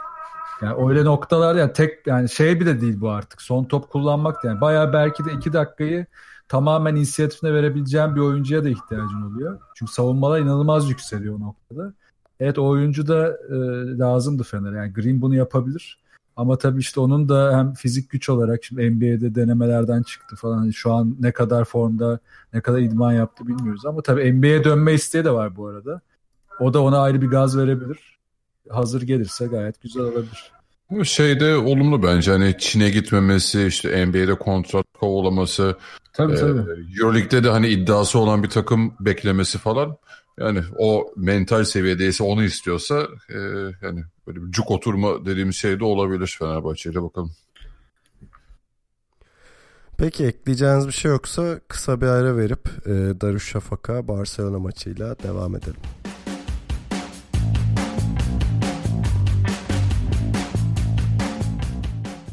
[0.62, 3.42] Yani öyle noktalar yani tek yani şey bile değil bu artık.
[3.42, 6.06] Son top kullanmak yani bayağı belki de iki dakikayı
[6.50, 9.60] tamamen inisiyatifine verebileceğin bir oyuncuya da ihtiyacın oluyor.
[9.76, 11.94] Çünkü savunmalar inanılmaz yükseliyor o noktada.
[12.40, 13.56] Evet o oyuncu da e,
[13.98, 14.78] lazımdı Fener'e.
[14.78, 16.03] Yani Green bunu yapabilir.
[16.36, 20.58] Ama tabii işte onun da hem fizik güç olarak şimdi NBA'de denemelerden çıktı falan.
[20.58, 22.20] Hani şu an ne kadar formda,
[22.54, 23.86] ne kadar idman yaptı bilmiyoruz.
[23.86, 26.02] Ama tabii NBA'ye dönme isteği de var bu arada.
[26.60, 28.18] O da ona ayrı bir gaz verebilir.
[28.70, 30.52] Hazır gelirse gayet güzel olabilir.
[30.90, 35.76] Bu şeyde olumlu bence hani Çin'e gitmemesi işte NBA'de kontrat kovalaması
[36.14, 36.62] Tabii e, tabii.
[37.00, 39.98] Euroleague'de de hani iddiası olan bir takım beklemesi falan
[40.40, 43.40] yani o mental seviyedeyse onu istiyorsa e,
[43.82, 47.32] yani böyle bir cuk oturma dediğimiz şey de olabilir Fenerbahçe'yle bakalım.
[49.98, 52.92] Peki ekleyeceğiniz bir şey yoksa kısa bir ara verip e,
[53.22, 55.82] Darüşşafaka Barcelona maçıyla devam edelim.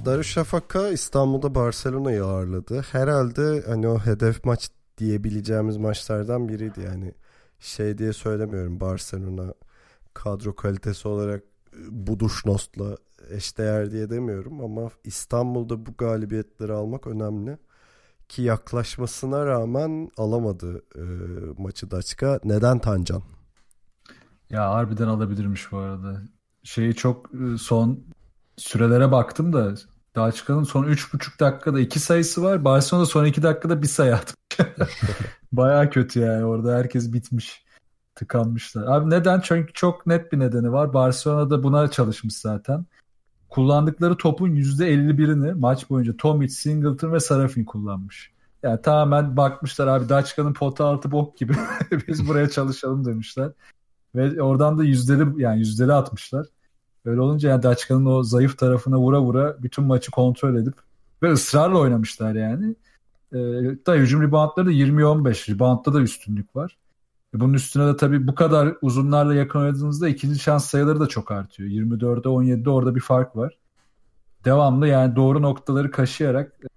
[0.04, 2.84] Darüşşafaka İstanbul'da Barcelona'yı ağırladı.
[2.92, 7.14] Herhalde hani o hedef maç diyebileceğimiz maçlardan biriydi yani.
[7.60, 9.54] Şey diye söylemiyorum Barcelona
[10.14, 11.42] kadro kalitesi olarak
[11.72, 12.96] e, Buduşnos'la
[13.30, 17.58] eşdeğer diye demiyorum ama İstanbul'da bu galibiyetleri almak önemli.
[18.28, 21.02] Ki yaklaşmasına rağmen alamadı e,
[21.62, 22.40] maçı Daçka.
[22.44, 23.22] Neden Tancan?
[24.50, 26.22] Ya harbiden alabilirmiş bu arada.
[26.62, 28.04] Şeyi çok e, son
[28.56, 29.74] sürelere baktım da
[30.16, 32.64] Daçka'nın son 3,5 dakikada 2 sayısı var.
[32.64, 34.39] Barcelona son 2 dakikada bir sayı atmış.
[35.52, 37.64] Baya kötü yani orada herkes bitmiş.
[38.14, 38.86] Tıkanmışlar.
[38.86, 39.40] Abi neden?
[39.40, 40.94] Çünkü çok net bir nedeni var.
[40.94, 42.86] Barcelona da buna çalışmış zaten.
[43.48, 48.32] Kullandıkları topun %51'ini maç boyunca Tomic, Singleton ve Sarafin kullanmış.
[48.62, 51.52] Yani tamamen bakmışlar abi Daçka'nın pota altı bok gibi.
[52.08, 53.52] Biz buraya çalışalım demişler.
[54.14, 56.46] Ve oradan da yüzdeli yani yüzdeli atmışlar.
[57.04, 60.74] Öyle olunca yani Daçka'nın o zayıf tarafına vura vura bütün maçı kontrol edip
[61.22, 62.74] ve ısrarla oynamışlar yani.
[63.32, 63.36] Ee,
[63.86, 65.54] da hücum reboundları da 20-15.
[65.54, 66.76] Reboundda da üstünlük var.
[67.34, 71.30] E bunun üstüne de tabii bu kadar uzunlarla yakın oynadığınızda ikinci şans sayıları da çok
[71.30, 71.68] artıyor.
[71.68, 73.58] 24'e 17'de orada bir fark var.
[74.44, 76.68] Devamlı yani doğru noktaları kaşıyarak e,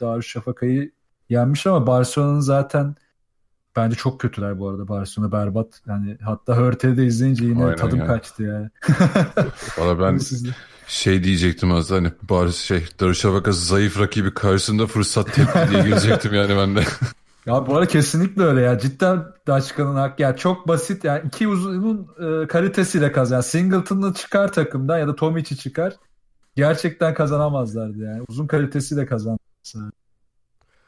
[0.00, 0.92] Darüşşafaka'yı
[1.28, 2.96] yenmiş ama Barcelona'nın zaten
[3.76, 4.88] bence çok kötüler bu arada.
[4.88, 5.80] Barcelona berbat.
[5.86, 8.06] Yani hatta Hörtel'i de izleyince yine Aynen tadım yani.
[8.06, 8.70] kaçtı yani.
[9.78, 10.18] Valla ben
[10.86, 16.56] şey diyecektim az hani bari şey Darüşşafaka zayıf rakibi karşısında fırsat tepki diye girecektim yani
[16.56, 16.82] ben de.
[17.46, 18.78] Ya bu arada kesinlikle öyle ya.
[18.78, 23.36] Cidden Daçka'nın hak ya çok basit yani iki uzunun e, kalitesiyle kazan.
[23.36, 25.96] Yani Singleton'ı çıkar takımdan ya da Tomic'i çıkar.
[26.56, 28.22] Gerçekten kazanamazlardı yani.
[28.28, 29.90] Uzun kalitesiyle kazanmışlar.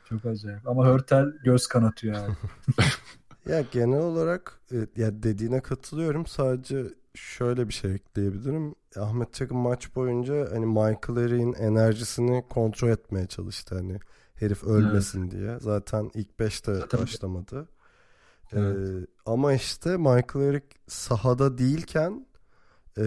[0.09, 0.69] Çok acayip.
[0.69, 2.35] Ama Hörtel göz kanatıyor yani.
[3.49, 6.27] Ya genel olarak e, ya dediğine katılıyorum.
[6.27, 8.75] Sadece şöyle bir şey ekleyebilirim.
[8.97, 14.01] Ahmet Çakın maç boyunca hani Michael Erik'in enerjisini kontrol etmeye çalıştı hani
[14.35, 15.59] herif ölmesin diye.
[15.61, 17.69] Zaten ilk 5'te Zaten- başlamadı.
[18.53, 18.77] Evet.
[18.77, 22.27] Ee, ama işte Michael Erik sahada değilken
[22.99, 23.03] e,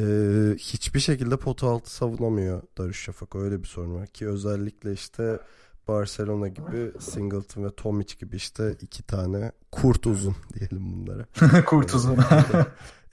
[0.57, 3.39] hiçbir şekilde pota altı savunamıyor Darüşşafaka.
[3.39, 5.39] Öyle bir sorun var ki özellikle işte
[5.87, 11.25] Barcelona gibi Singleton ve Tomic gibi işte iki tane kurt uzun diyelim bunlara.
[11.65, 12.17] Kurt uzun.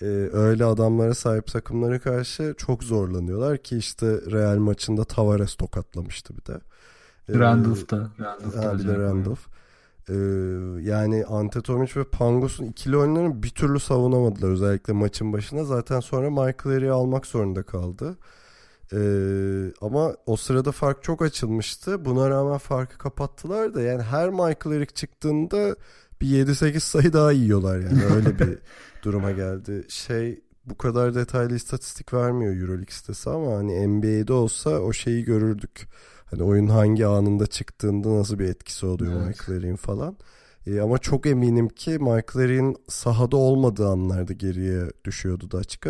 [0.03, 6.45] Ee, öyle adamlara sahip takımlara karşı çok zorlanıyorlar ki işte Real maçında Tavares tokatlamıştı bir
[6.45, 6.61] de.
[7.29, 8.11] Ee, Randolph da.
[8.21, 8.99] Randolph da Ha, bir de.
[8.99, 9.41] Randolph.
[10.09, 10.15] Ee,
[10.91, 15.65] yani Antetomic ve Pangos'un ikili oyunlarını bir türlü savunamadılar özellikle maçın başında.
[15.65, 18.17] Zaten sonra Michael Erik'i almak zorunda kaldı.
[18.93, 22.05] Ee, ama o sırada fark çok açılmıştı.
[22.05, 25.77] Buna rağmen farkı kapattılar da yani her Michael Eric çıktığında
[26.21, 28.59] bir 7-8 sayı daha yiyorlar yani öyle bir
[29.03, 29.85] duruma geldi.
[29.89, 35.89] Şey bu kadar detaylı istatistik vermiyor Euroleague sitesi ama hani NBA'de olsa o şeyi görürdük.
[36.25, 39.27] Hani oyun hangi anında çıktığında nasıl bir etkisi oluyor evet.
[39.27, 40.17] Michael Eric'in falan.
[40.67, 45.87] E, ama çok eminim ki Michael Eric'in sahada olmadığı anlarda geriye düşüyordu da açık.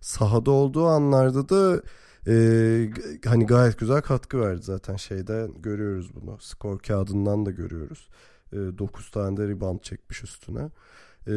[0.00, 1.82] Sahada olduğu anlarda da
[2.28, 2.90] e,
[3.24, 6.36] hani gayet güzel katkı verdi zaten şeyde görüyoruz bunu.
[6.40, 8.08] Skor kağıdından da görüyoruz.
[8.52, 10.70] E, 9 tane de rebound çekmiş üstüne.
[11.28, 11.34] E,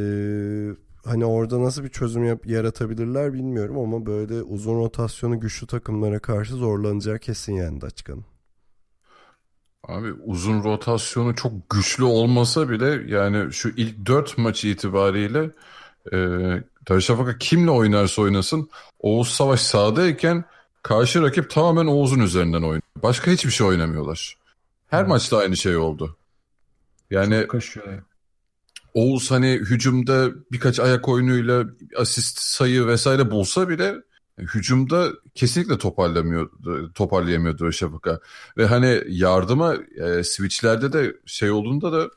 [1.06, 6.54] hani orada nasıl bir çözüm yap yaratabilirler bilmiyorum ama böyle uzun rotasyonu güçlü takımlara karşı
[6.54, 8.26] zorlanacak kesin yani Daçkan'ın.
[9.88, 15.52] Abi uzun rotasyonu çok güçlü olmasa bile yani şu ilk dört maç itibariyle
[16.14, 16.18] e,
[16.90, 20.46] Darüşşafaka kimle oynarsa oynasın Oğuz Savaş sahadayken
[20.84, 22.82] karşı rakip tamamen Oğuz'un üzerinden oynuyor.
[23.04, 24.38] Başka hiçbir şey oynamıyorlar.
[24.88, 25.10] Her evet.
[25.10, 26.17] maçta aynı şey oldu.
[27.12, 27.48] Yani
[28.94, 31.65] Oğuz hani hücumda birkaç ayak oyunuyla
[31.98, 33.96] asist sayı vesaire bulsa bile
[34.38, 36.50] hücumda kesinlikle toparlamıyor
[36.96, 38.20] toparlayamıyordu Darüşşafaka.
[38.58, 42.10] Ve hani yardıma e, switchlerde de şey olduğunda da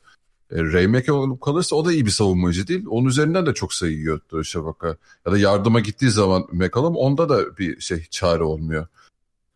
[0.50, 2.84] e, Raymaker olup kalırsa o da iyi bir savunmacı değil.
[2.88, 4.96] Onun üzerinden de çok sayı yiyor Darüşşafaka.
[5.26, 8.86] Ya da yardıma gittiği zaman McCallum onda da bir şey çare olmuyor.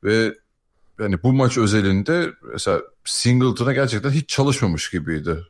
[0.05, 0.35] Ve
[0.99, 5.45] yani bu maç özelinde mesela Singleton'a gerçekten hiç çalışmamış gibiydi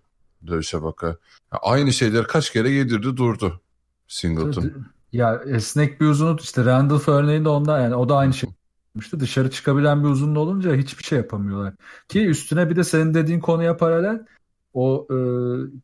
[0.46, 1.07] Darüşşafaka.
[1.07, 3.61] Yani aynı şeyler kaç kere yedirdi durdu
[4.09, 4.72] Singleton.
[5.12, 8.51] Ya esnek bir uzunluk işte Randolph örneğinde ondan yani o da aynı şey
[8.98, 9.20] yapmıştı.
[9.20, 11.74] Dışarı çıkabilen bir uzunluğu olunca hiçbir şey yapamıyorlar.
[12.09, 14.27] Ki üstüne bir de senin dediğin konuya paralel
[14.79, 15.17] o e,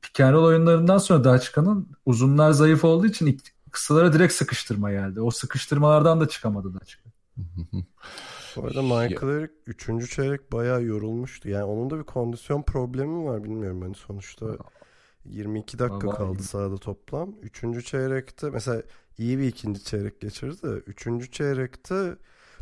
[0.03, 3.39] pick oyunlarından sonra Daçka'nın uzunlar zayıf olduğu için
[3.71, 5.21] kısalara direkt sıkıştırma geldi.
[5.21, 7.11] O sıkıştırmalardan da çıkamadı Daçka.
[8.57, 10.11] Bu arada Michael Eric 3.
[10.11, 11.49] çeyrek bayağı yorulmuştu.
[11.49, 14.47] Yani onun da bir kondisyon problemi var bilmiyorum hani sonuçta
[15.25, 17.35] 22 dakika Ama kaldı sahada toplam.
[17.43, 17.87] 3.
[17.87, 18.83] çeyrekte mesela
[19.19, 20.67] iyi bir ikinci çeyrek geçirdi.
[20.67, 22.17] Üçüncü çeyrekte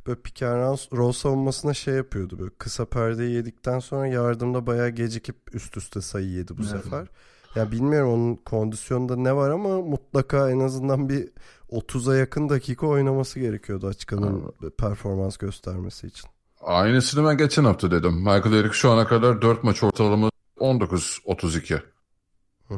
[0.06, 2.38] böyle pick and roll savunmasına şey yapıyordu.
[2.38, 6.70] Böyle kısa perdeyi yedikten sonra yardımda bayağı gecikip üst üste sayı yedi bu evet.
[6.70, 7.08] sefer.
[7.54, 11.28] Ya bilmiyorum onun kondisyonunda ne var ama mutlaka en azından bir
[11.70, 16.30] 30'a yakın dakika oynaması gerekiyordu açıkanın performans göstermesi için.
[16.60, 18.14] Aynısını ben geçen hafta dedim.
[18.14, 21.80] Michael Eric şu ana kadar 4 maç ortalama 19-32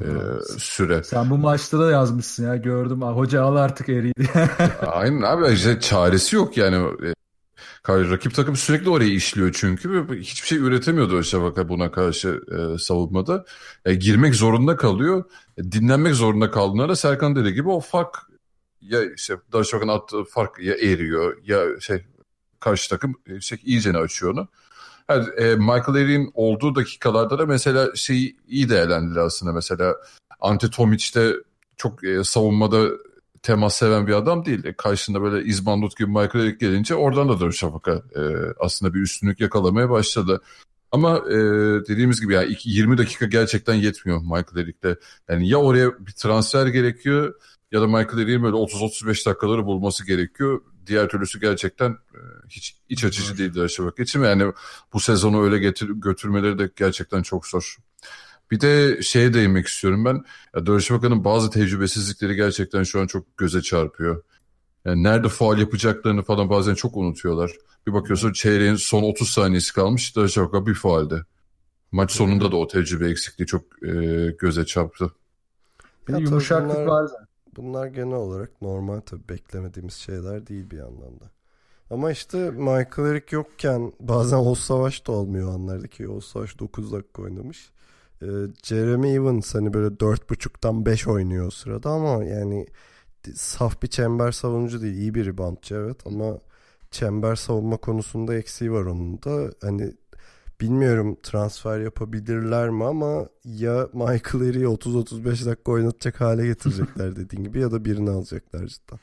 [0.03, 1.05] e, süre.
[1.05, 3.03] Sen bu maçta da yazmışsın ya gördüm.
[3.03, 4.31] Hoca al artık eriydi.
[4.87, 6.91] Aynen abi işte çaresi yok yani.
[7.89, 10.07] Rakip takım sürekli oraya işliyor çünkü.
[10.21, 13.45] Hiçbir şey üretemiyordu Şavaka buna karşı e, savunmada.
[13.85, 15.25] E, girmek zorunda kalıyor.
[15.59, 18.17] E, dinlenmek zorunda kaldığında Serkan dediği gibi o fark
[18.81, 22.05] ya işte Darüşşafaka'nın attığı fark ya eriyor ya şey
[22.61, 24.49] karşı takım şey, iyicene açıyor onu.
[25.11, 29.53] Yani, e, Michael Eric'in olduğu dakikalarda da mesela şeyi iyi değerlendiler aslında.
[29.53, 29.95] Mesela
[30.41, 31.37] Ante Tomic de
[31.77, 32.89] çok e, savunmada
[33.43, 34.65] temas seven bir adam değil.
[34.65, 38.21] E, karşında böyle İzbandut gibi Michael Eric gelince oradan da Darüşşafaka e,
[38.61, 40.41] aslında bir üstünlük yakalamaya başladı.
[40.93, 41.37] Ama e,
[41.89, 44.97] dediğimiz gibi yani 20 dakika gerçekten yetmiyor Michael Eric'te.
[45.29, 47.35] Yani ya oraya bir transfer gerekiyor
[47.73, 50.61] ya da Michael Eric'in böyle 30-35 dakikaları bulması gerekiyor.
[50.87, 52.19] Diğer türlüsü gerçekten e,
[52.49, 53.39] hiç iç açıcı evet.
[53.39, 54.23] değildi Darüşşafaka için.
[54.23, 54.53] Yani
[54.93, 57.77] bu sezonu öyle getir, götürmeleri de gerçekten çok zor.
[58.51, 60.25] Bir de şeye değinmek istiyorum ben.
[60.55, 64.23] Ya Darüşşafaka'nın bazı tecrübesizlikleri gerçekten şu an çok göze çarpıyor.
[64.85, 67.53] Yani nerede faal yapacaklarını falan bazen çok unutuyorlar.
[67.87, 71.25] Bir bakıyorsun çeyreğin son 30 saniyesi kalmış Darüşşafaka bir faalde.
[71.93, 73.91] Maç sonunda da o tecrübe eksikliği çok e,
[74.39, 75.13] göze çarptı.
[76.09, 77.24] Bir yumuşaklık var zaten.
[77.57, 81.31] Bunlar genel olarak normal tabii beklemediğimiz şeyler değil bir yandan da.
[81.91, 86.93] Ama işte Michael Eric yokken bazen Oğuz Savaş da olmuyor anlarda ki Oğuz Savaş 9
[86.93, 87.73] dakika oynamış.
[88.23, 88.27] Ee,
[88.63, 92.67] Jeremy Evans hani böyle 4.5'tan 5 oynuyor o sırada ama yani
[93.35, 94.95] saf bir çember savunucu değil.
[94.97, 96.39] iyi bir reboundçı evet ama
[96.91, 99.51] çember savunma konusunda eksiği var onun da.
[99.61, 99.93] Hani
[100.61, 107.61] bilmiyorum transfer yapabilirler mi ama ya Michael Eric'i 30-35 dakika oynatacak hale getirecekler dediğin gibi
[107.61, 108.99] ya da birini alacaklar cidden.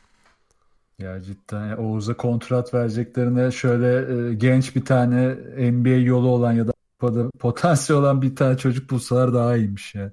[1.00, 5.36] Ya cidden ya Oğuz'a kontrat vereceklerine şöyle e, genç bir tane
[5.72, 6.72] NBA yolu olan ya da
[7.40, 10.12] potansiyel olan bir tane çocuk bulsalar daha iyiymiş ya.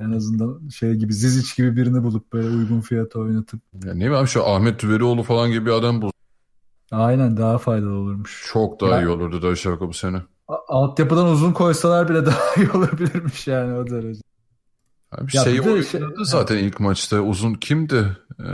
[0.00, 3.60] En azından şey gibi Zizic gibi birini bulup böyle uygun fiyata oynatıp.
[3.84, 6.10] Ya ne bileyim şu Ahmet Tüverioğlu falan gibi bir adam bul.
[6.90, 8.44] Aynen daha faydalı olurmuş.
[8.52, 10.22] Çok daha ya, iyi olurdu da şaka bu sene.
[10.48, 14.20] Altyapıdan uzun koysalar bile daha iyi olabilirmiş yani o derece.
[15.12, 18.16] Abi ya şey oynadı şey, zaten ilk maçta uzun kimdi?
[18.40, 18.44] Ee,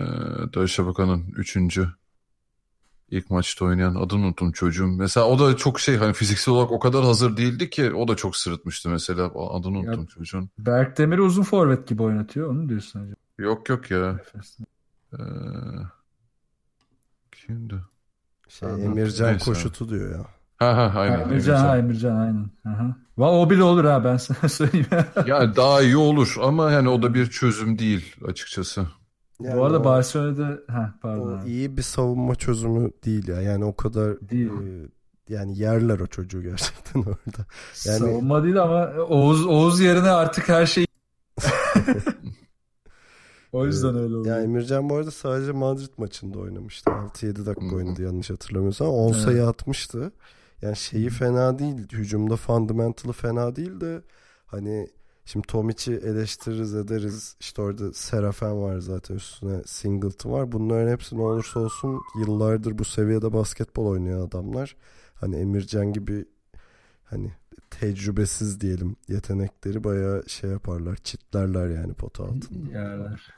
[0.54, 1.88] Darüşşafaka'nın üçüncü.
[3.08, 4.86] İlk maçta oynayan adını unuttum çocuğum.
[4.86, 8.16] Mesela o da çok şey hani fiziksel olarak o kadar hazır değildi ki o da
[8.16, 9.24] çok sırıtmıştı mesela.
[9.24, 10.50] Adını unuttum Ya- çocuğun.
[10.58, 12.50] Berk Demir'i uzun forvet gibi oynatıyor.
[12.50, 13.16] Onu diyorsun acaba?
[13.38, 14.20] Yok yok ya.
[14.20, 14.64] Efes'te.
[15.12, 15.18] Ee,
[17.32, 17.74] kimdi?
[18.48, 18.68] Şey.
[18.68, 19.38] Emircan.
[19.38, 20.26] Koşut'u diyor ya.
[20.62, 21.16] Ha ha aynen.
[21.16, 22.50] Ha, Emircan, ha, Emircan aynen.
[22.66, 22.96] Aha.
[23.18, 24.86] Va o bile olur ha ben sana söyleyeyim.
[25.26, 28.86] Yani daha iyi olur ama yani o da bir çözüm değil açıkçası.
[29.40, 31.40] Yani Bu arada o- Barcelona'da ha pardon.
[31.44, 33.40] O iyi bir savunma çözümü değil ya.
[33.40, 34.50] Yani o kadar Değil.
[34.50, 34.88] e,
[35.34, 37.46] yani yerler o çocuğu gerçekten orada.
[37.86, 40.86] yani- Savunma değil ama Oğuz Oğuz yerine artık her şey
[43.52, 44.36] O yüzden öyle oluyor.
[44.36, 46.90] Yani Emircan bu arada sadece Madrid maçında oynamıştı.
[46.90, 47.76] 6-7 dakika Hı.
[47.76, 48.88] oynadı yanlış hatırlamıyorsam.
[48.88, 49.22] 10 Evet.
[49.22, 50.12] sayı atmıştı.
[50.62, 51.88] Yani şeyi fena değil.
[51.92, 54.02] Hücumda fundamental'ı fena değil de
[54.46, 54.88] hani
[55.24, 57.36] şimdi Tomic'i eleştiririz ederiz.
[57.40, 60.52] İşte orada Serafen var zaten üstüne Singleton var.
[60.52, 64.76] Bunların hepsi ne olursa olsun yıllardır bu seviyede basketbol oynayan adamlar.
[65.14, 66.24] Hani Emircan gibi
[67.04, 67.32] hani
[67.70, 70.96] tecrübesiz diyelim yetenekleri bayağı şey yaparlar.
[70.96, 72.78] Çitlerler yani pota altında.
[72.78, 73.32] Yerler.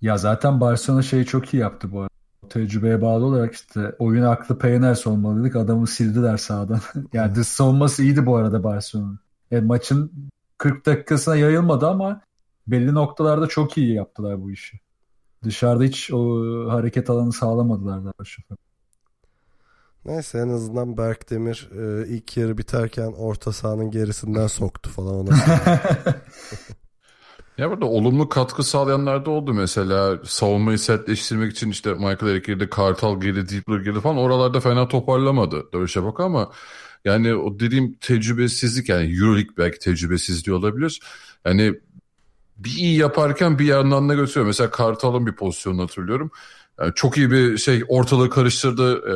[0.00, 2.13] Ya zaten Barcelona şeyi çok iyi yaptı bu arada.
[2.48, 5.56] Tecrübeye bağlı olarak işte oyun aklı Peynes olmalıydık.
[5.56, 6.80] Adamı sildiler sağdan.
[7.12, 9.18] yani dış savunması iyiydi bu arada Barcelona'nın.
[9.50, 10.12] E, maçın
[10.58, 12.20] 40 dakikasına yayılmadı ama
[12.66, 14.80] belli noktalarda çok iyi yaptılar bu işi.
[15.44, 18.42] Dışarıda hiç o hareket alanı sağlamadılar daha şu
[20.04, 25.30] Neyse en azından Berk Demir e, ilk yarı biterken orta sahanın gerisinden soktu falan ona.
[27.58, 32.70] Ya burada olumlu katkı sağlayanlar da oldu mesela savunmayı sertleştirmek için işte Michael Eric girdi,
[32.70, 36.50] Kartal girdi, Diepler girdi falan oralarda fena toparlamadı Dövüşe bak ama
[37.04, 41.00] yani o dediğim tecrübesizlik yani Euroleague belki tecrübesizliği olabilir.
[41.44, 41.74] Yani
[42.56, 44.46] bir iyi yaparken bir yandan da götürüyor.
[44.46, 46.30] Mesela Kartal'ın bir pozisyonunu hatırlıyorum.
[46.80, 48.94] Yani çok iyi bir şey ortalığı karıştırdı.
[49.10, 49.14] E,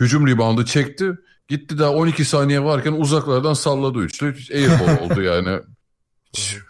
[0.00, 1.12] hücum reboundu çekti.
[1.48, 4.36] Gitti daha 12 saniye varken uzaklardan salladı üçlü.
[4.54, 5.60] Airball oldu yani.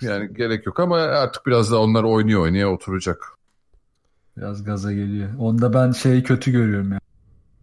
[0.00, 3.32] Yani gerek yok ama artık biraz daha onlar oynuyor oynaya oturacak.
[4.36, 5.28] Biraz gaza geliyor.
[5.38, 6.98] Onda ben şeyi kötü görüyorum ya.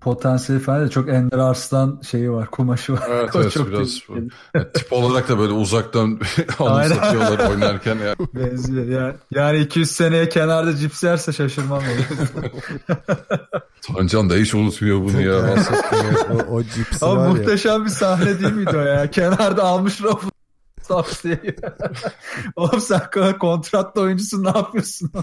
[0.01, 3.03] Potansiyeli falan da çok Ender Arslan şeyi var, kumaşı var.
[3.09, 3.99] Evet, evet, çok biraz.
[4.09, 6.19] Yani tip olarak da böyle uzaktan
[6.59, 7.97] anımsatıyorlar oynarken.
[8.05, 8.15] Yani.
[8.33, 8.85] Benziyor.
[8.85, 12.45] Yani, yani 200 seneye kenarda cips yerse şaşırmam olur.
[13.81, 15.55] Tancan da hiç unutmuyor bunu ya.
[16.33, 17.29] o, o cipsi Ama var ya.
[17.33, 19.11] muhteşem bir sahne değil miydi o ya?
[19.11, 20.27] Kenarda almış rafı
[20.89, 21.55] Saps diye.
[22.55, 23.01] Oğlum sen
[23.39, 25.11] kontratlı oyuncusun ne yapıyorsun?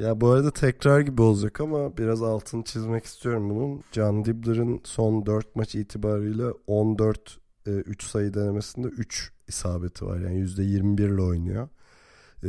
[0.00, 3.82] Ya bu arada tekrar gibi olacak ama biraz altını çizmek istiyorum bunun.
[3.92, 10.18] Can Dibbler'ın son 4 maç itibariyle 14 3 sayı denemesinde 3 isabeti var.
[10.18, 11.68] Yani %21 ile oynuyor.
[12.44, 12.48] E,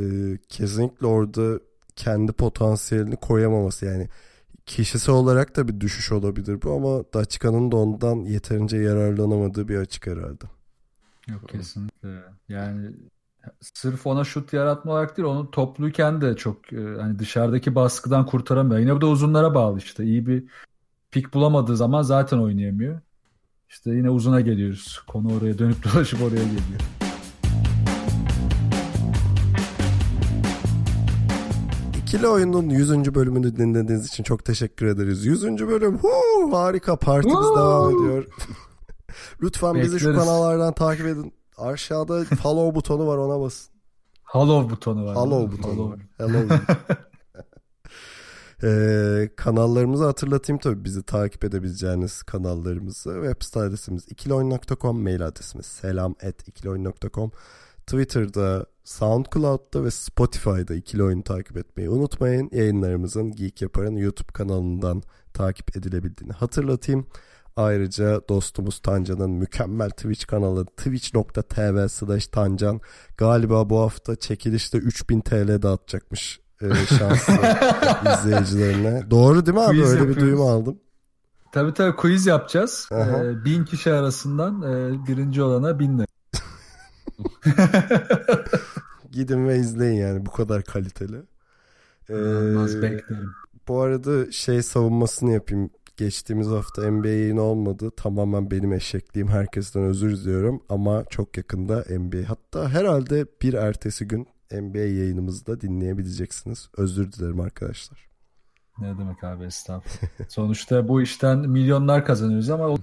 [0.50, 1.60] kesinlikle orada
[1.96, 4.10] kendi potansiyelini koyamaması yani
[4.66, 10.08] kişisel olarak da bir düşüş olabilir bu ama Daçka'nın da ondan yeterince yararlanamadığı bir açık
[10.08, 10.46] herhalde.
[11.28, 12.24] Yok kesinlikle.
[12.50, 12.92] Yani
[13.62, 18.80] sırf ona şut yaratma olarak değil onu topluyken de çok e, hani dışarıdaki baskıdan kurtaramıyor.
[18.80, 20.04] Yine bu da uzunlara bağlı işte.
[20.04, 20.44] İyi bir
[21.12, 23.00] pik bulamadığı zaman zaten oynayamıyor.
[23.70, 25.04] İşte yine uzuna geliyoruz.
[25.08, 26.82] Konu oraya dönüp dolaşıp oraya geliyor.
[32.02, 33.16] İkili oyunun 100.
[33.16, 35.26] bölümünü dinlediğiniz için çok teşekkür ederiz.
[35.26, 35.44] 100.
[35.44, 37.58] bölüm huu, harika partimiz Woo!
[37.58, 38.26] devam ediyor.
[39.42, 40.26] Lütfen bizi şu Bekleriz.
[40.26, 41.34] kanallardan takip edin.
[41.58, 43.74] Aşağıda follow butonu var ona basın.
[44.24, 45.14] Hollow butonu var.
[45.14, 46.00] Follow butonu var.
[46.20, 46.56] Hollow.
[46.56, 46.60] Hello.
[48.64, 53.10] Ee, kanallarımızı hatırlatayım tabii bizi takip edebileceğiniz kanallarımızı.
[53.24, 57.32] Web site adresimiz ikiloyun.com, mail adresimiz selam at ikiloyun.com.
[57.88, 62.50] Twitter'da, SoundCloud'da ve Spotify'da ikili oyunu takip etmeyi unutmayın.
[62.52, 65.04] Yayınlarımızın Geek Yapar'ın YouTube kanalından
[65.34, 67.08] takip edilebildiğini hatırlatayım.
[67.58, 72.82] Ayrıca dostumuz Tancan'ın mükemmel Twitch kanalı twitch.tv slash Tancan
[73.18, 77.34] galiba bu hafta çekilişte 3000 TL dağıtacakmış e, şanslı
[78.20, 79.12] izleyicilerine.
[79.12, 79.78] Doğru değil mi abi?
[79.78, 80.24] Quiz Öyle bir yapıyoruz.
[80.24, 80.80] duyum aldım.
[81.52, 82.90] Tabii tabii quiz yapacağız.
[82.92, 83.24] Aha.
[83.24, 86.08] Ee, bin kişi arasından e, birinci olana bin lira.
[89.12, 91.18] Gidin ve izleyin yani bu kadar kaliteli.
[92.10, 92.14] Ee,
[92.82, 93.32] beklerim.
[93.68, 95.70] bu arada şey savunmasını yapayım.
[95.98, 97.92] Geçtiğimiz hafta NBA yayını olmadı.
[97.98, 99.28] Tamamen benim eşekliğim.
[99.28, 100.64] Herkesten özür diliyorum.
[100.70, 102.30] Ama çok yakında NBA.
[102.30, 106.70] Hatta herhalde bir ertesi gün NBA yayınımızı da dinleyebileceksiniz.
[106.78, 108.08] Özür dilerim arkadaşlar.
[108.80, 110.12] Ne demek abi estağfurullah.
[110.30, 112.76] Sonuçta bu işten milyonlar kazanıyoruz ama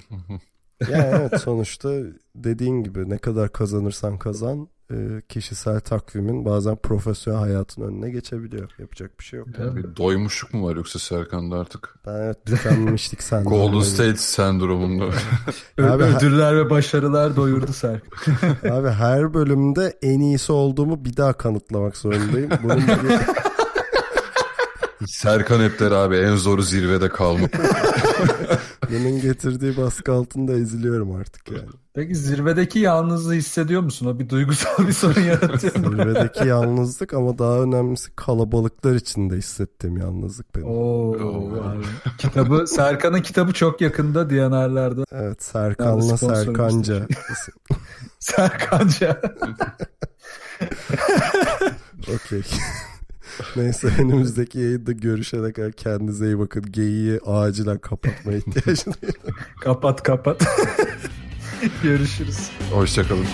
[0.90, 1.90] Yani evet sonuçta
[2.34, 8.70] dediğin gibi ne kadar kazanırsan kazan e, kişisel takvimin bazen profesyonel hayatın önüne geçebiliyor.
[8.78, 9.48] Yapacak bir şey yok.
[9.58, 9.74] Evet.
[9.76, 11.94] Bir doymuşluk mu var yoksa Serkan'da artık?
[12.06, 13.56] Ben evet tükenmişlik sendromu.
[13.56, 15.04] Golden State sendromunda.
[15.82, 18.70] Abi- ödüller ve başarılar doyurdu Serkan.
[18.70, 22.50] Abi her bölümde en iyisi olduğumu bir daha kanıtlamak zorundayım.
[22.62, 22.84] Bunun bir...
[25.06, 27.50] Serkan hep der abi en zoru zirvede kalmak.
[28.90, 31.68] Bunun getirdiği baskı altında eziliyorum artık yani.
[31.94, 34.06] Peki zirvedeki yalnızlığı hissediyor musun?
[34.06, 35.90] O bir duygusal bir sorun yaratıyor mu?
[35.90, 40.66] Zirvedeki yalnızlık ama daha önemlisi kalabalıklar içinde hissettiğim yalnızlık benim.
[40.66, 41.56] Oo, Oo.
[41.56, 41.84] yani
[42.18, 45.04] kitabı Serkan'ın kitabı çok yakında Diyanarlar'da.
[45.12, 47.06] Evet Serkan'la Serkanca.
[48.18, 49.20] Serkanca.
[52.14, 52.42] Okey.
[53.56, 56.64] Neyse önümüzdeki yayında görüşene kadar kendinize iyi bakın.
[56.70, 58.94] Geyiği acilen kapatmaya ihtiyacım
[59.60, 60.42] kapat kapat.
[61.82, 62.50] Görüşürüz.
[62.70, 63.26] Hoşçakalın.